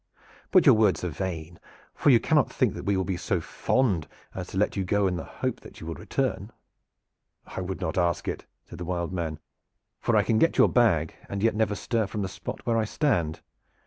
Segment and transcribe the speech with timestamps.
[0.49, 1.59] But your words are vain,
[1.93, 5.05] for you cannot think that we will be so fond as to let you go
[5.05, 6.51] in the hope that you return?"
[7.45, 9.37] "I would not ask it," said the "Wild Man,"
[9.99, 12.85] "for I can get your bag and yet never stir from the spot where I
[12.85, 13.41] stand.